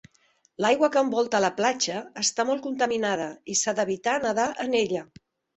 L'aigua 0.63 0.87
que 0.95 1.03
envolta 1.07 1.41
la 1.45 1.51
platja 1.59 1.99
està 2.23 2.47
molt 2.49 2.65
contaminada, 2.65 3.31
i 3.57 3.61
s'ha 3.63 3.77
d'evitar 3.81 4.19
nadar 4.29 4.49
en 4.69 4.79
ella. 4.85 5.09